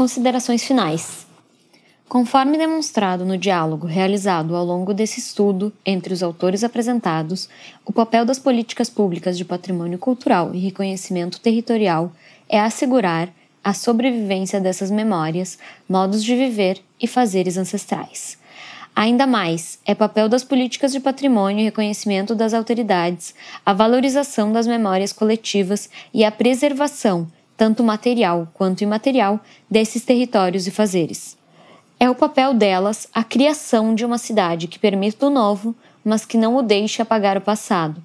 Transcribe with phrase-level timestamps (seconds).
[0.00, 1.26] Considerações finais.
[2.08, 7.50] Conforme demonstrado no diálogo realizado ao longo desse estudo entre os autores apresentados,
[7.84, 12.12] o papel das políticas públicas de patrimônio cultural e reconhecimento territorial
[12.48, 13.28] é assegurar
[13.62, 18.38] a sobrevivência dessas memórias, modos de viver e fazeres ancestrais.
[18.96, 23.34] Ainda mais, é papel das políticas de patrimônio e reconhecimento das autoridades
[23.66, 27.28] a valorização das memórias coletivas e a preservação,
[27.60, 29.38] tanto material quanto imaterial,
[29.70, 31.36] desses territórios e fazeres.
[31.98, 36.38] É o papel delas a criação de uma cidade que permita o novo, mas que
[36.38, 38.02] não o deixe apagar o passado.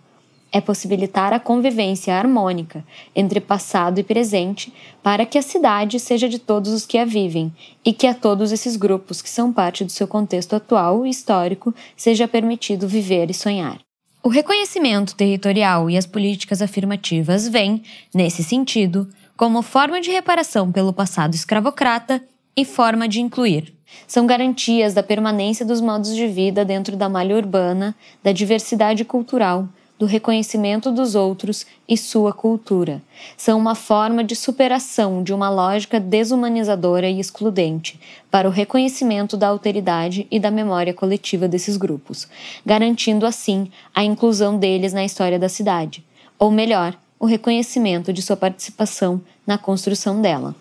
[0.52, 2.84] É possibilitar a convivência harmônica
[3.16, 7.50] entre passado e presente para que a cidade seja de todos os que a vivem
[7.86, 11.74] e que a todos esses grupos que são parte do seu contexto atual e histórico
[11.96, 13.80] seja permitido viver e sonhar.
[14.22, 19.08] O reconhecimento territorial e as políticas afirmativas vêm, nesse sentido,
[19.38, 22.22] como forma de reparação pelo passado escravocrata
[22.56, 23.76] e forma de incluir
[24.08, 29.68] são garantias da permanência dos modos de vida dentro da malha urbana, da diversidade cultural,
[29.98, 33.02] do reconhecimento dos outros e sua cultura.
[33.38, 37.98] São uma forma de superação de uma lógica desumanizadora e excludente
[38.30, 42.28] para o reconhecimento da alteridade e da memória coletiva desses grupos,
[42.66, 46.04] garantindo assim a inclusão deles na história da cidade,
[46.38, 50.56] ou melhor, o reconhecimento de sua participação na construção dela.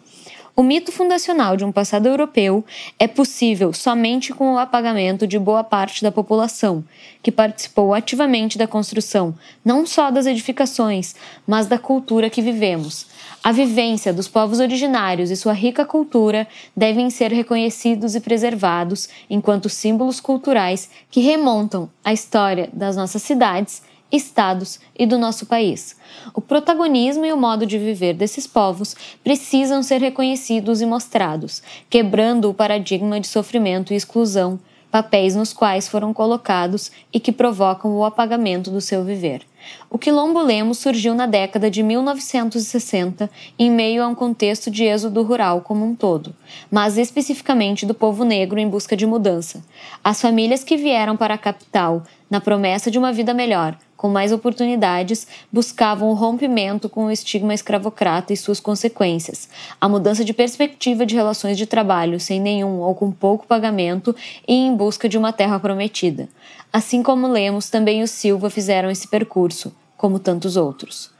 [0.56, 2.64] O mito fundacional de um passado europeu
[2.96, 6.84] é possível somente com o apagamento de boa parte da população,
[7.20, 13.08] que participou ativamente da construção não só das edificações, mas da cultura que vivemos.
[13.42, 19.68] A vivência dos povos originários e sua rica cultura devem ser reconhecidos e preservados enquanto
[19.68, 23.82] símbolos culturais que remontam à história das nossas cidades
[24.14, 25.96] estados e do nosso país.
[26.32, 32.48] O protagonismo e o modo de viver desses povos precisam ser reconhecidos e mostrados, quebrando
[32.48, 34.58] o paradigma de sofrimento e exclusão,
[34.94, 39.42] papéis nos quais foram colocados e que provocam o apagamento do seu viver.
[39.90, 45.22] O Quilombo Lemos surgiu na década de 1960 em meio a um contexto de êxodo
[45.22, 46.32] rural como um todo,
[46.70, 49.64] mas especificamente do povo negro em busca de mudança.
[50.02, 54.32] As famílias que vieram para a capital na promessa de uma vida melhor com mais
[54.32, 59.48] oportunidades, buscavam o rompimento com o estigma escravocrata e suas consequências,
[59.80, 64.14] a mudança de perspectiva de relações de trabalho sem nenhum ou com pouco pagamento
[64.46, 66.28] e em busca de uma terra prometida.
[66.72, 71.10] Assim como Lemos, também os Silva fizeram esse percurso, como tantos outros.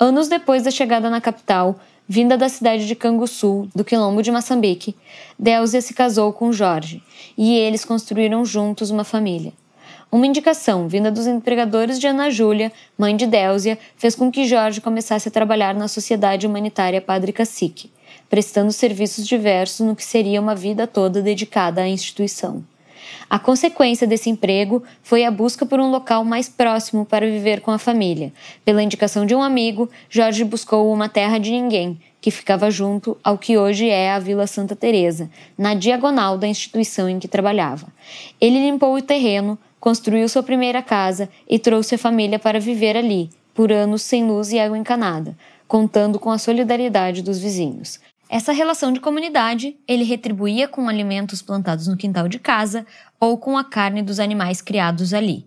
[0.00, 4.96] Anos depois da chegada na capital, vinda da cidade de Canguçu, do quilombo de Moçambique,
[5.38, 7.02] Délzia se casou com Jorge
[7.36, 9.52] e eles construíram juntos uma família.
[10.14, 14.80] Uma indicação vinda dos empregadores de Ana Júlia, mãe de Délzia, fez com que Jorge
[14.80, 17.90] começasse a trabalhar na Sociedade Humanitária Padre Cacique,
[18.30, 22.62] prestando serviços diversos no que seria uma vida toda dedicada à instituição.
[23.28, 27.72] A consequência desse emprego foi a busca por um local mais próximo para viver com
[27.72, 28.32] a família.
[28.64, 33.36] Pela indicação de um amigo, Jorge buscou uma terra de ninguém, que ficava junto ao
[33.36, 37.88] que hoje é a Vila Santa Teresa, na diagonal da instituição em que trabalhava.
[38.40, 43.28] Ele limpou o terreno, construiu sua primeira casa e trouxe a família para viver ali,
[43.52, 45.36] por anos sem luz e água encanada,
[45.68, 48.00] contando com a solidariedade dos vizinhos.
[48.26, 52.86] Essa relação de comunidade ele retribuía com alimentos plantados no quintal de casa
[53.20, 55.44] ou com a carne dos animais criados ali.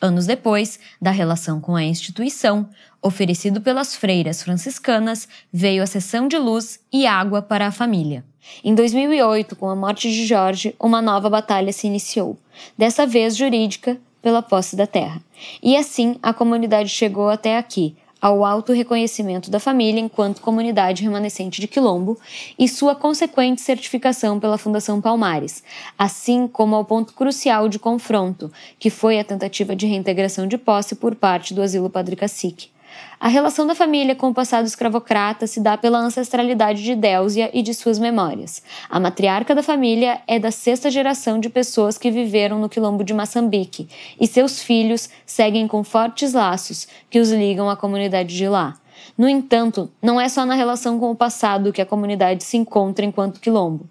[0.00, 2.68] Anos depois da relação com a instituição,
[3.02, 8.24] oferecido pelas freiras franciscanas, veio a sessão de luz e água para a família.
[8.64, 12.38] Em 2008, com a morte de Jorge, uma nova batalha se iniciou,
[12.76, 15.20] dessa vez jurídica, pela posse da terra.
[15.62, 21.60] E assim a comunidade chegou até aqui, ao alto reconhecimento da família enquanto comunidade remanescente
[21.60, 22.18] de Quilombo
[22.58, 25.62] e sua consequente certificação pela Fundação Palmares,
[25.96, 30.94] assim como ao ponto crucial de confronto, que foi a tentativa de reintegração de posse
[30.94, 32.70] por parte do Asilo Padre Cacique.
[33.20, 37.62] A relação da família com o passado escravocrata se dá pela ancestralidade de Délzia e
[37.62, 38.62] de suas memórias.
[38.88, 43.12] A matriarca da família é da sexta geração de pessoas que viveram no quilombo de
[43.12, 43.88] Moçambique,
[44.20, 48.76] e seus filhos seguem com fortes laços que os ligam à comunidade de lá.
[49.16, 53.04] No entanto, não é só na relação com o passado que a comunidade se encontra
[53.04, 53.88] enquanto quilombo.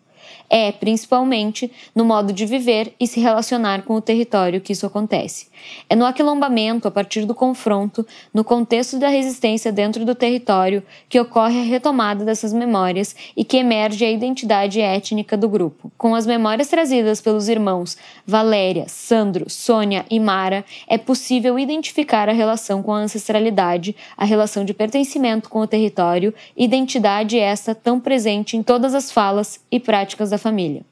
[0.50, 5.48] É, principalmente, no modo de viver e se relacionar com o território que isso acontece.
[5.90, 11.20] É no aquilombamento, a partir do confronto, no contexto da resistência dentro do território, que
[11.20, 15.92] ocorre a retomada dessas memórias e que emerge a identidade étnica do grupo.
[15.98, 22.34] Com as memórias trazidas pelos irmãos Valéria, Sandro, Sônia e Mara, é possível identificar a
[22.34, 28.56] relação com a ancestralidade, a relação de pertencimento com o território, identidade esta tão presente
[28.56, 30.84] em todas as falas e práticas da família.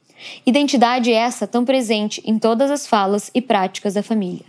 [0.44, 4.44] Identidade essa tão presente em todas as falas e práticas da família.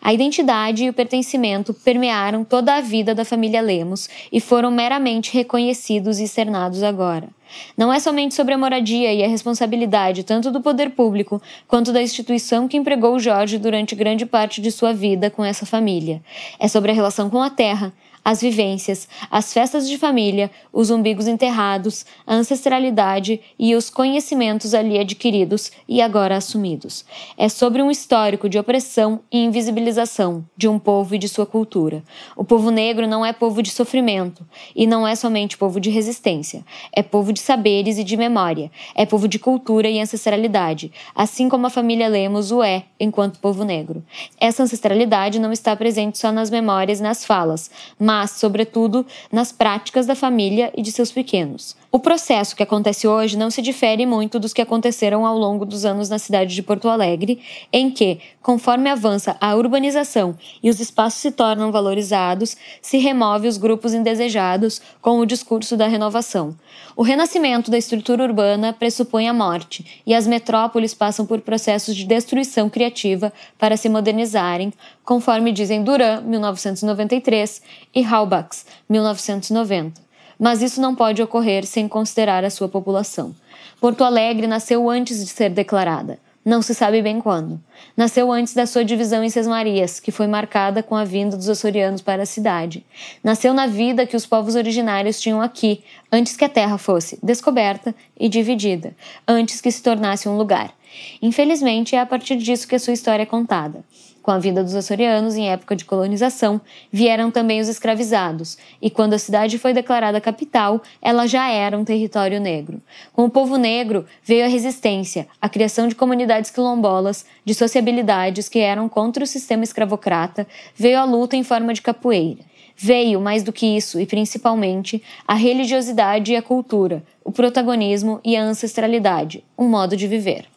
[0.00, 5.32] A identidade e o pertencimento permearam toda a vida da família Lemos e foram meramente
[5.32, 7.28] reconhecidos e externados agora.
[7.76, 12.02] Não é somente sobre a moradia e a responsabilidade tanto do poder público quanto da
[12.02, 16.22] instituição que empregou Jorge durante grande parte de sua vida com essa família.
[16.58, 17.92] É sobre a relação com a terra,
[18.24, 24.98] as vivências, as festas de família, os umbigos enterrados, a ancestralidade e os conhecimentos ali
[24.98, 27.04] adquiridos e agora assumidos.
[27.36, 32.02] É sobre um histórico de opressão e invisibilização de um povo e de sua cultura.
[32.36, 36.64] O povo negro não é povo de sofrimento e não é somente povo de resistência.
[36.92, 38.70] É povo de saberes e de memória.
[38.94, 43.64] É povo de cultura e ancestralidade, assim como a família Lemos o é enquanto povo
[43.64, 44.04] negro.
[44.38, 50.06] Essa ancestralidade não está presente só nas memórias e nas falas, mas, sobretudo, nas práticas
[50.06, 51.76] da família e de seus pequenos.
[51.92, 55.84] O processo que acontece hoje não se difere muito dos que aconteceram ao longo dos
[55.84, 57.42] anos na cidade de Porto Alegre,
[57.72, 63.56] em que, conforme avança a urbanização e os espaços se tornam valorizados, se remove os
[63.56, 66.54] grupos indesejados com o discurso da renovação.
[66.94, 72.04] O renascimento da estrutura urbana pressupõe a morte, e as metrópoles passam por processos de
[72.04, 74.72] destruição criativa para se modernizarem,
[75.04, 77.60] conforme dizem Duran, 1993,
[77.92, 80.09] e Halbachs, 1990
[80.40, 83.34] mas isso não pode ocorrer sem considerar a sua população.
[83.78, 86.18] Porto Alegre nasceu antes de ser declarada.
[86.42, 87.60] Não se sabe bem quando.
[87.94, 92.00] Nasceu antes da sua divisão em Sesmarias, que foi marcada com a vinda dos açorianos
[92.00, 92.82] para a cidade.
[93.22, 97.94] Nasceu na vida que os povos originários tinham aqui, antes que a terra fosse descoberta
[98.18, 98.96] e dividida,
[99.28, 100.72] antes que se tornasse um lugar.
[101.20, 103.84] Infelizmente, é a partir disso que a sua história é contada.
[104.30, 106.60] Com a vinda dos açorianos em época de colonização,
[106.92, 111.82] vieram também os escravizados, e quando a cidade foi declarada capital, ela já era um
[111.82, 112.80] território negro.
[113.12, 118.60] Com o povo negro veio a resistência, a criação de comunidades quilombolas, de sociabilidades que
[118.60, 120.46] eram contra o sistema escravocrata,
[120.76, 122.38] veio a luta em forma de capoeira.
[122.76, 128.36] Veio, mais do que isso, e principalmente, a religiosidade e a cultura, o protagonismo e
[128.36, 130.49] a ancestralidade, um modo de viver.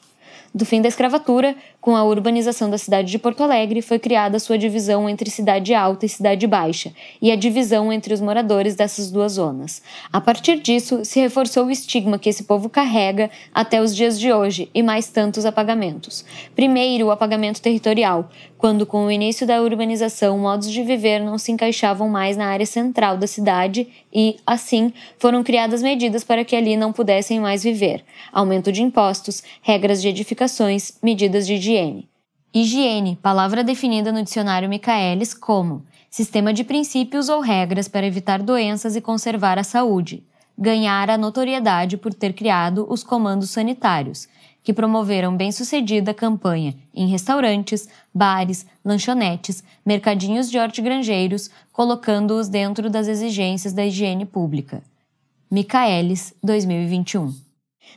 [0.56, 4.56] Do fim da escravatura, com a urbanização da cidade de Porto Alegre, foi criada sua
[4.56, 9.34] divisão entre cidade alta e cidade baixa, e a divisão entre os moradores dessas duas
[9.34, 9.82] zonas.
[10.12, 14.32] A partir disso, se reforçou o estigma que esse povo carrega até os dias de
[14.32, 16.24] hoje e mais tantos apagamentos.
[16.56, 21.52] Primeiro, o apagamento territorial, quando, com o início da urbanização, modos de viver não se
[21.52, 26.78] encaixavam mais na área central da cidade e, assim, foram criadas medidas para que ali
[26.78, 28.06] não pudessem mais viver.
[28.32, 30.14] Aumento de impostos, regras de
[30.44, 32.10] edificações, medidas de higiene.
[32.54, 38.96] Higiene, palavra definida no dicionário Michaelis como sistema de princípios ou regras para evitar doenças
[38.96, 40.24] e conservar a saúde.
[40.56, 44.28] Ganhar a notoriedade por ter criado os comandos sanitários,
[44.62, 53.74] que promoveram bem-sucedida campanha em restaurantes, bares, lanchonetes, mercadinhos de hortigranjeiros, colocando-os dentro das exigências
[53.74, 54.84] da higiene pública.
[55.50, 57.53] Micaelis, 2021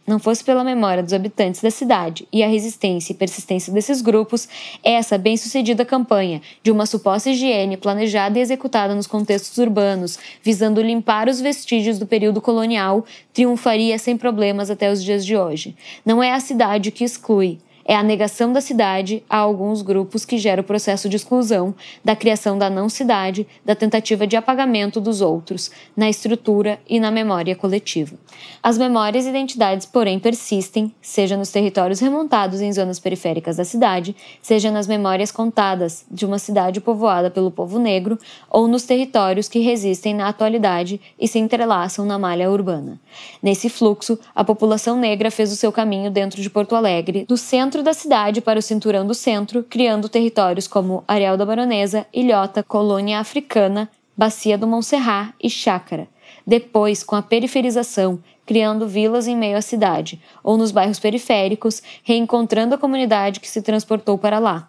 [0.07, 4.49] não fosse pela memória dos habitantes da cidade e a resistência e persistência desses grupos,
[4.83, 11.29] essa bem-sucedida campanha de uma suposta higiene planejada e executada nos contextos urbanos, visando limpar
[11.29, 15.77] os vestígios do período colonial, triunfaria sem problemas até os dias de hoje.
[16.05, 20.39] Não é a cidade que exclui, é a negação da cidade a alguns grupos que
[20.39, 21.73] gera o processo de exclusão,
[22.05, 27.55] da criação da não-cidade, da tentativa de apagamento dos outros, na estrutura e na memória
[27.55, 28.17] coletiva.
[28.61, 34.17] As memórias e identidades, porém, persistem, seja nos territórios remontados em zonas periféricas da cidade,
[34.43, 38.19] seja nas memórias contadas de uma cidade povoada pelo povo negro,
[38.51, 43.01] ou nos territórios que resistem na atualidade e se entrelaçam na malha urbana.
[43.41, 47.76] Nesse fluxo, a população negra fez o seu caminho dentro de Porto Alegre, do centro
[47.77, 52.63] centro da cidade para o cinturão do centro, criando territórios como Areal da Baronesa, Ilhota,
[52.63, 56.09] Colônia Africana, Bacia do Montserrat e Chácara.
[56.47, 62.75] Depois, com a periferização, criando vilas em meio à cidade, ou nos bairros periféricos, reencontrando
[62.75, 64.69] a comunidade que se transportou para lá.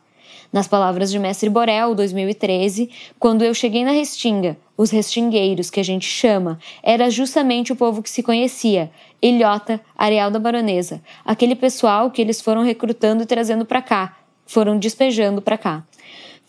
[0.52, 2.90] Nas palavras de Mestre Borel, 2013,
[3.20, 8.02] quando eu cheguei na Restinga, os restingueiros, que a gente chama, era justamente o povo
[8.02, 13.66] que se conhecia, Ilhota, Areal da Baronesa, aquele pessoal que eles foram recrutando e trazendo
[13.66, 15.84] para cá, foram despejando para cá.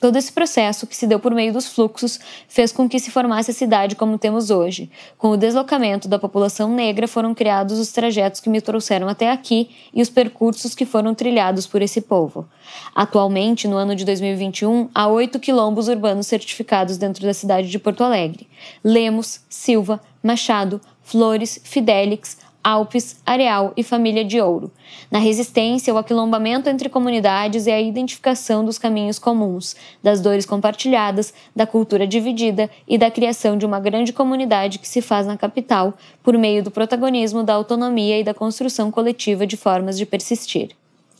[0.00, 3.50] Todo esse processo, que se deu por meio dos fluxos, fez com que se formasse
[3.50, 4.88] a cidade como temos hoje.
[5.16, 9.70] Com o deslocamento da população negra, foram criados os trajetos que me trouxeram até aqui
[9.92, 12.48] e os percursos que foram trilhados por esse povo.
[12.94, 18.04] Atualmente, no ano de 2021, há oito quilombos urbanos certificados dentro da cidade de Porto
[18.04, 18.46] Alegre:
[18.84, 24.70] Lemos, Silva, Machado, Flores, Fidélix, Alpes, Areal e Família de Ouro.
[25.10, 31.32] Na resistência, o aquilombamento entre comunidades e a identificação dos caminhos comuns, das dores compartilhadas,
[31.54, 35.94] da cultura dividida e da criação de uma grande comunidade que se faz na capital
[36.22, 40.70] por meio do protagonismo da autonomia e da construção coletiva de formas de persistir.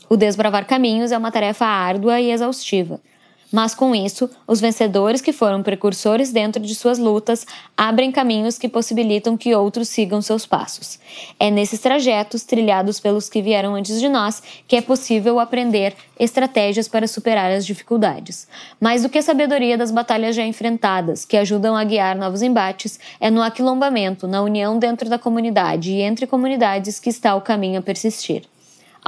[0.09, 3.01] O desbravar caminhos é uma tarefa árdua e exaustiva.
[3.51, 8.69] Mas com isso, os vencedores que foram precursores dentro de suas lutas abrem caminhos que
[8.69, 10.99] possibilitam que outros sigam seus passos.
[11.41, 16.89] É nesses trajetos trilhados pelos que vieram antes de nós que é possível aprender estratégias
[16.89, 18.47] para superar as dificuldades.
[18.79, 23.01] Mais do que a sabedoria das batalhas já enfrentadas, que ajudam a guiar novos embates,
[23.19, 27.79] é no aquilombamento, na união dentro da comunidade e entre comunidades que está o caminho
[27.79, 28.43] a persistir.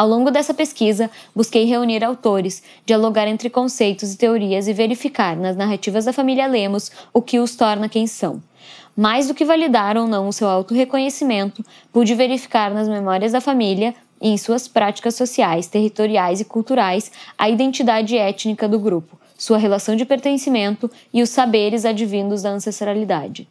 [0.01, 5.55] Ao longo dessa pesquisa, busquei reunir autores, dialogar entre conceitos e teorias e verificar nas
[5.55, 8.43] narrativas da família Lemos o que os torna quem são.
[8.97, 13.95] Mais do que validar ou não o seu autorreconhecimento, pude verificar nas memórias da família
[14.23, 19.97] e em suas práticas sociais, territoriais e culturais a identidade étnica do grupo, sua relação
[19.97, 23.47] de pertencimento e os saberes advindos da ancestralidade.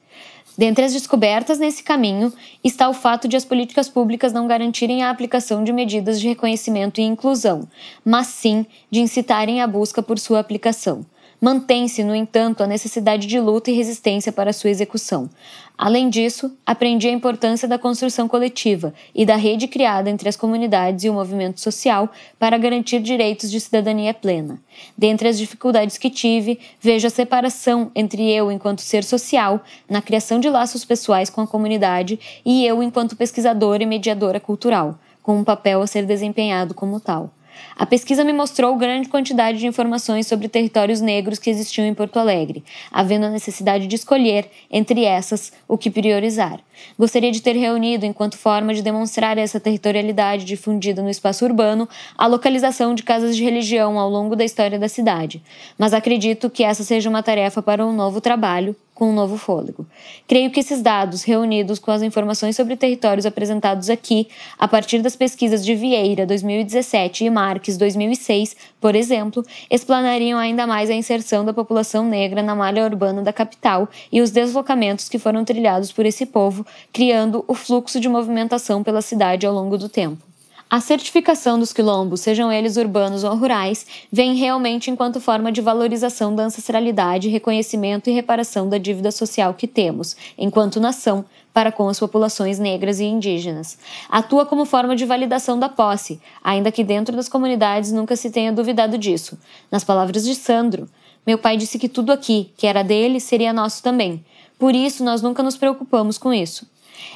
[0.60, 5.10] Dentre as descobertas nesse caminho está o fato de as políticas públicas não garantirem a
[5.10, 7.66] aplicação de medidas de reconhecimento e inclusão,
[8.04, 11.06] mas sim de incitarem a busca por sua aplicação.
[11.42, 15.30] Mantém-se, no entanto, a necessidade de luta e resistência para sua execução.
[15.78, 21.06] Além disso, aprendi a importância da construção coletiva e da rede criada entre as comunidades
[21.06, 24.60] e o movimento social para garantir direitos de cidadania plena.
[24.98, 30.42] Dentre as dificuldades que tive, vejo a separação entre eu, enquanto ser social, na criação
[30.42, 35.44] de laços pessoais com a comunidade, e eu, enquanto pesquisadora e mediadora cultural, com um
[35.46, 37.32] papel a ser desempenhado como tal.
[37.76, 42.18] A pesquisa me mostrou grande quantidade de informações sobre territórios negros que existiam em Porto
[42.18, 46.60] Alegre, havendo a necessidade de escolher, entre essas, o que priorizar.
[46.98, 51.88] Gostaria de ter reunido, enquanto forma de demonstrar essa territorialidade difundida no espaço urbano,
[52.18, 55.42] a localização de casas de religião ao longo da história da cidade,
[55.78, 59.88] mas acredito que essa seja uma tarefa para um novo trabalho, com um novo fôlego.
[60.28, 64.28] Creio que esses dados, reunidos com as informações sobre territórios apresentados aqui,
[64.60, 70.90] a partir das pesquisas de Vieira 2017 e Marques 2006, por exemplo, explanariam ainda mais
[70.90, 75.46] a inserção da população negra na malha urbana da capital e os deslocamentos que foram
[75.46, 80.29] trilhados por esse povo, criando o fluxo de movimentação pela cidade ao longo do tempo.
[80.72, 86.36] A certificação dos quilombos, sejam eles urbanos ou rurais, vem realmente enquanto forma de valorização
[86.36, 92.00] da ancestralidade, reconhecimento e reparação da dívida social que temos, enquanto nação, para com as
[92.00, 93.80] populações negras e indígenas.
[94.08, 98.54] Atua como forma de validação da posse, ainda que dentro das comunidades nunca se tenha
[98.54, 99.40] duvidado disso.
[99.72, 100.88] Nas palavras de Sandro,
[101.26, 104.24] meu pai disse que tudo aqui, que era dele, seria nosso também.
[104.60, 106.68] Por isso, nós nunca nos preocupamos com isso.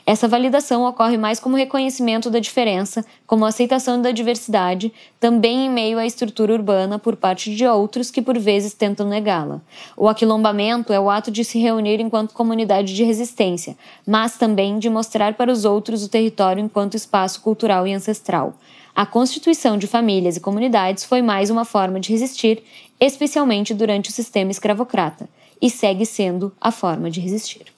[0.05, 5.97] Essa validação ocorre mais como reconhecimento da diferença, como aceitação da diversidade, também em meio
[5.97, 9.61] à estrutura urbana por parte de outros que por vezes tentam negá-la.
[9.95, 14.89] O aquilombamento é o ato de se reunir enquanto comunidade de resistência, mas também de
[14.89, 18.55] mostrar para os outros o território enquanto espaço cultural e ancestral.
[18.95, 22.61] A constituição de famílias e comunidades foi mais uma forma de resistir,
[22.99, 25.27] especialmente durante o sistema escravocrata,
[25.61, 27.73] e segue sendo a forma de resistir.